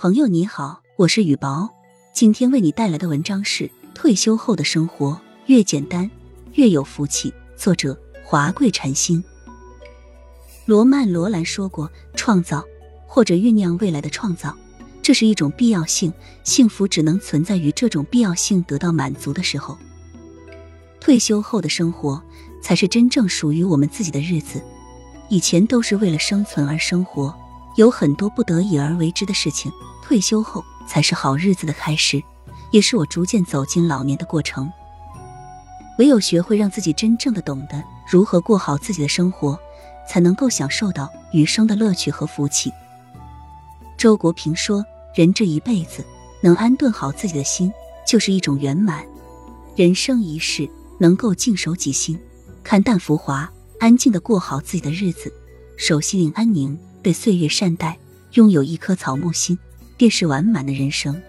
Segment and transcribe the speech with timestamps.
[0.00, 1.68] 朋友你好，我是雨薄，
[2.14, 6.10] 今天为你带来的文章是《退休后的生活越简单
[6.54, 9.22] 越有福气》，作者华贵禅心。
[10.64, 12.64] 罗曼·罗兰说过：“创造
[13.06, 14.56] 或者酝酿未来的创造，
[15.02, 16.10] 这是一种必要性。
[16.44, 19.76] 幸福只能存在于这种必要性得到满足的时候。
[20.98, 22.22] 退休后的生活
[22.62, 24.62] 才是真正属于我们自己的日子。
[25.28, 27.34] 以前都是为了生存而生活，
[27.76, 29.70] 有很多不得已而为之的事情。”
[30.02, 32.20] 退休后才是好日子的开始，
[32.72, 34.68] 也是我逐渐走进老年的过程。
[35.98, 37.80] 唯有学会让自己真正的懂得
[38.10, 39.56] 如何过好自己的生活，
[40.08, 42.72] 才能够享受到余生的乐趣和福气。
[43.96, 46.04] 周国平说：“人这一辈子
[46.40, 47.72] 能安顿好自己的心，
[48.04, 49.04] 就是一种圆满。
[49.76, 50.68] 人生一世，
[50.98, 52.18] 能够静守己心，
[52.64, 55.32] 看淡浮华，安静的过好自己的日子，
[55.76, 57.98] 守心灵安宁，被岁月善待，
[58.32, 59.58] 拥有一颗草木心。”
[60.00, 61.20] 便是完满的人生。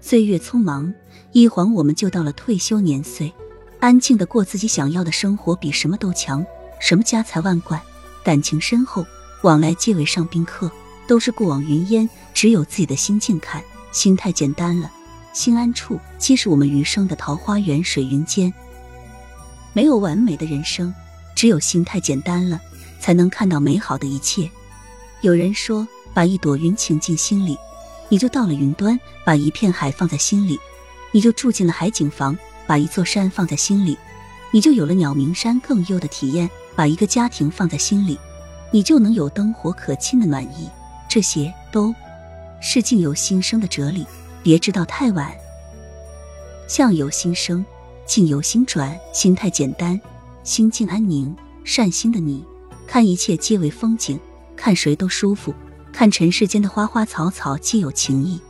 [0.00, 0.94] 岁月匆忙，
[1.32, 3.34] 一晃我们就到了退休年岁。
[3.80, 6.46] 安静的过自己想要的生活，比什么都强。
[6.78, 7.82] 什么家财万贯、
[8.22, 9.04] 感情深厚、
[9.42, 10.70] 往来皆为上宾客，
[11.08, 12.08] 都是过往云烟。
[12.32, 13.60] 只有自己的心静看，
[13.90, 14.88] 心态简单了，
[15.32, 18.54] 心安处即是我们余生的桃花源、水云间。
[19.72, 20.94] 没有完美的人生，
[21.34, 22.60] 只有心态简单了，
[23.00, 24.48] 才能看到美好的一切。
[25.20, 25.86] 有人说。
[26.14, 27.56] 把一朵云请进心里，
[28.08, 30.58] 你就到了云端；把一片海放在心里，
[31.12, 32.34] 你就住进了海景房；
[32.66, 33.96] 把一座山放在心里，
[34.50, 38.18] 你就有了鸟鸣山更幽的体验；把一个家庭放在心里，
[38.72, 40.68] 你就能有灯火可亲的暖意。
[41.08, 41.94] 这些都
[42.60, 44.04] 是境由心生的哲理，
[44.42, 45.32] 别知道太晚。
[46.66, 47.64] 相由心生，
[48.04, 48.98] 境由心转。
[49.12, 50.00] 心态简单，
[50.42, 51.32] 心境安宁，
[51.62, 52.44] 善心的你，
[52.88, 54.18] 看一切皆为风景，
[54.58, 55.54] 看谁都舒服。
[55.90, 58.40] 看尘世间的花花草草皆有情意。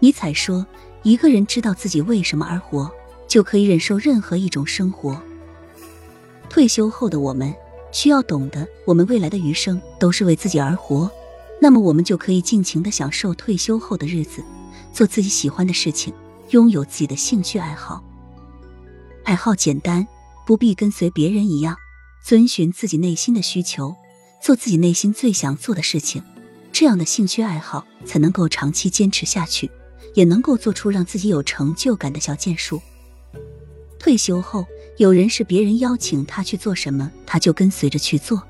[0.00, 0.66] 尼采说
[1.04, 2.90] ：“一个人知道自己为什么而活，
[3.28, 5.20] 就可以忍受任何一种生活。”
[6.48, 7.54] 退休后的我们
[7.92, 11.08] 需要懂得，我们未来的余生都是为自己而活。
[11.60, 14.42] 那么，我们就可以尽情的享受退休后的日子，
[14.92, 16.12] 做自己喜欢的事情，
[16.50, 18.02] 拥有自己的兴趣爱好。
[19.22, 20.06] 爱好简单，
[20.46, 21.76] 不必跟随别人一样，
[22.24, 23.94] 遵循自己内心的需求。
[24.44, 26.22] 做自己内心最想做的事情，
[26.70, 29.70] 这样的兴趣爱好才能够长期坚持下去，
[30.12, 32.82] 也能够做出让自己有成就感的小建树。
[33.98, 34.66] 退休后，
[34.98, 38.42] 有人是别人邀请他去做什么，他就跟随着去做，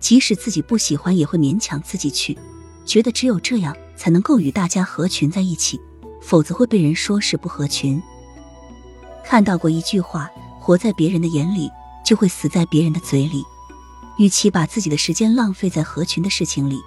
[0.00, 2.36] 即使自己不喜欢，也会勉强自己去，
[2.84, 5.80] 觉得只有这样才能够与大家合群在一起，
[6.20, 8.02] 否则会被人说是不合群。
[9.22, 11.70] 看到过一句话：活在别人的眼里，
[12.04, 13.44] 就会死在别人的嘴里。
[14.18, 16.80] 与其把自己的时间浪费在合群的事情里，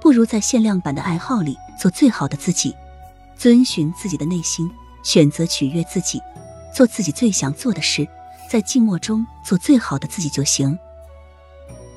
[0.00, 2.74] 不如在限量版的爱好里做最好的自己，
[3.36, 4.70] 遵循自己的内心，
[5.02, 6.20] 选择取悦自己，
[6.74, 8.06] 做自己最想做的事，
[8.50, 10.76] 在静默中做最好的自己就行。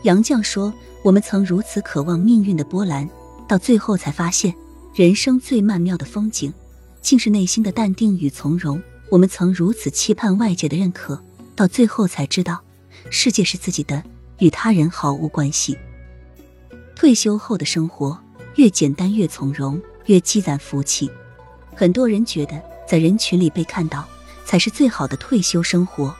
[0.04, 0.72] 杨绛说
[1.04, 3.10] ：“我们曾如此渴望命运的波澜，
[3.48, 4.54] 到最后才发现，
[4.94, 6.54] 人生最曼妙的风景，
[7.02, 8.80] 竟是内心的淡定与从容。
[9.10, 11.20] 我们曾如此期盼外界的认可，
[11.56, 12.62] 到最后才知道，
[13.10, 14.04] 世界是自己的。”
[14.40, 15.78] 与他人毫无关系。
[16.96, 18.18] 退休后的生活
[18.56, 21.10] 越简单越从容，越积攒福气。
[21.76, 24.08] 很多人觉得在人群里被看到
[24.46, 26.16] 才是最好的退休生活。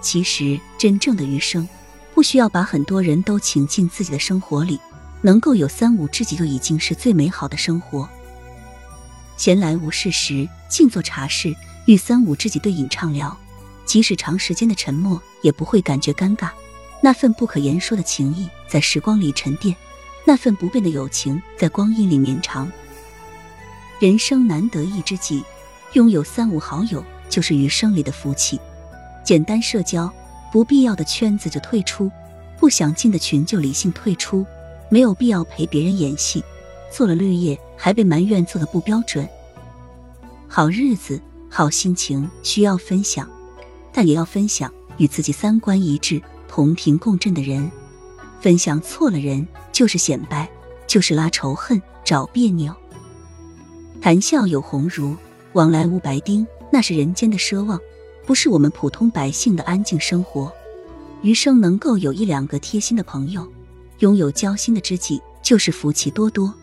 [0.00, 1.68] 其实，真正的余生
[2.14, 4.78] 不需要把很多人都请进自己的生活里，
[5.22, 8.08] 能够有三五知己就已经是最美好的生活。
[9.36, 11.52] 闲来无事时，静坐茶室，
[11.86, 13.36] 与三五知己对饮畅聊，
[13.84, 16.50] 即使长时间的沉默，也不会感觉尴尬。
[17.04, 19.76] 那份不可言说的情谊在时光里沉淀，
[20.24, 22.72] 那份不变的友情在光阴里绵长。
[24.00, 25.44] 人生难得一知己，
[25.92, 28.58] 拥有三五好友就是余生里的福气。
[29.22, 30.10] 简单社交，
[30.50, 32.10] 不必要的圈子就退出，
[32.58, 34.46] 不想进的群就理性退出，
[34.88, 36.42] 没有必要陪别人演戏。
[36.90, 39.28] 做了绿叶还被埋怨做的不标准。
[40.48, 43.28] 好日子、好心情需要分享，
[43.92, 46.22] 但也要分享与自己三观一致。
[46.54, 47.68] 同频共振的人，
[48.40, 50.48] 分享错了人就是显摆，
[50.86, 52.72] 就是拉仇恨，找别扭。
[54.00, 55.16] 谈笑有鸿儒，
[55.54, 57.76] 往来无白丁，那是人间的奢望，
[58.24, 60.52] 不是我们普通百姓的安静生活。
[61.22, 63.44] 余生能够有一两个贴心的朋友，
[63.98, 66.54] 拥有交心的知己，就是福气多多。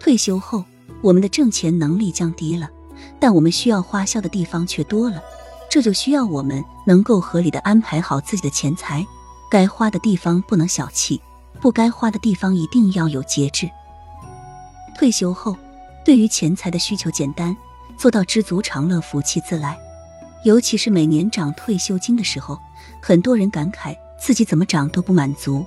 [0.00, 0.64] 退休后，
[1.00, 2.68] 我们的挣钱能力降低了，
[3.20, 5.22] 但我们需要花销的地方却多了。
[5.74, 9.04] 这就需要我们能够合理的安排好自己的钱财，
[9.50, 11.20] 该花的地方不能小气，
[11.60, 13.68] 不该花的地方一定要有节制。
[14.96, 15.56] 退休后，
[16.04, 17.56] 对于钱财的需求简单，
[17.96, 19.76] 做到知足常乐，福气自来。
[20.44, 22.56] 尤其是每年涨退休金的时候，
[23.02, 25.66] 很多人感慨自己怎么涨都不满足，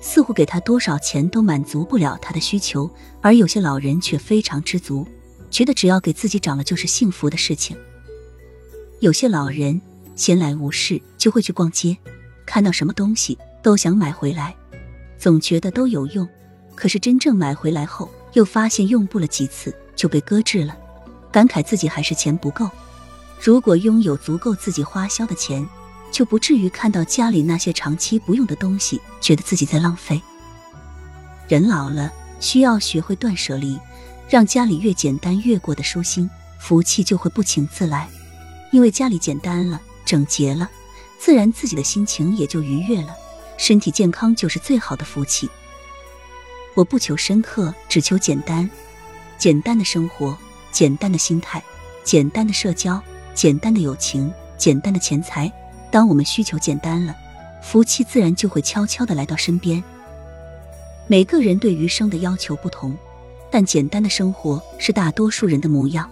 [0.00, 2.88] 似乎给他多少钱都满足不了他的需求。
[3.20, 5.04] 而有些老人却非常知足，
[5.50, 7.76] 觉得只要给自己涨了就是幸福的事情。
[9.00, 9.80] 有些老人
[10.16, 11.96] 闲来无事就会去逛街，
[12.44, 14.56] 看到什么东西都想买回来，
[15.16, 16.28] 总觉得都有用，
[16.74, 20.76] 可是真正买回来后，又发现用不了几次就被搁置了，
[21.30, 22.68] 感慨自己还是钱不够。
[23.40, 25.64] 如果拥有足够自己花销的钱，
[26.10, 30.20] 就不至于看到家里那些长期不用的东西，觉得自己在浪费。
[31.46, 33.78] 人老了，需要学会断舍离，
[34.28, 36.28] 让家里越简单越过得舒心，
[36.58, 38.08] 福气就会不请自来。
[38.70, 40.70] 因为家里简单了、整洁了，
[41.18, 43.14] 自然自己的心情也就愉悦了，
[43.56, 45.48] 身体健康就是最好的福气。
[46.74, 48.68] 我不求深刻，只求简单，
[49.36, 50.36] 简单的生活，
[50.70, 51.62] 简单的心态，
[52.04, 53.02] 简单的社交。
[53.34, 55.52] 简单的友情，简单的钱财。
[55.92, 57.14] 当我们需求简单了，
[57.62, 59.80] 福气自然就会悄悄的来到身边。
[61.06, 62.98] 每个人对余生的要求不同，
[63.48, 66.10] 但简单的生活是大多数人的模样。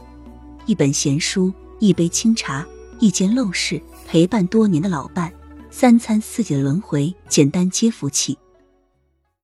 [0.66, 2.66] 一本闲书，一杯清茶，
[2.98, 5.32] 一间陋室，陪伴多年的老伴，
[5.70, 8.36] 三餐四季的轮回，简单皆福气。